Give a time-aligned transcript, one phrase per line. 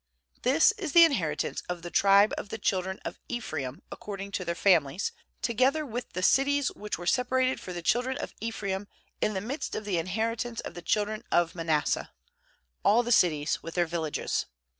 [0.41, 4.43] This is the inherit ance of the tribe of the children of Ephraim according to
[4.43, 5.11] their families;
[5.43, 8.87] together with the cities which were separated for the children of Ephraim
[9.21, 12.11] in the midst of the inheritance of the 280 JOSHUA 17.16 children of Manasseh,
[12.83, 14.47] all the cities with their villages.